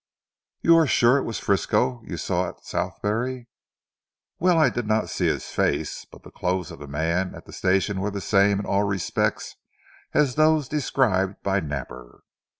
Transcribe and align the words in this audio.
"You 0.63 0.75
are 0.77 0.87
sure 0.87 1.19
it 1.19 1.25
was 1.25 1.37
Frisco 1.37 2.01
you 2.03 2.17
saw 2.17 2.49
at 2.49 2.63
Southberry?" 2.65 3.47
"Well 4.39 4.57
I 4.57 4.71
did 4.71 4.87
not 4.87 5.11
see 5.11 5.27
his 5.27 5.45
face. 5.49 6.05
But 6.05 6.23
the 6.23 6.31
clothes 6.31 6.71
of 6.71 6.79
the 6.79 6.87
man 6.87 7.35
at 7.35 7.45
the 7.45 7.53
station 7.53 8.01
were 8.01 8.09
the 8.09 8.19
same 8.19 8.59
in 8.59 8.65
all 8.65 8.85
respects 8.85 9.57
as 10.11 10.33
those 10.33 10.67
described 10.67 11.43
by 11.43 11.59
Napper." 11.59 12.23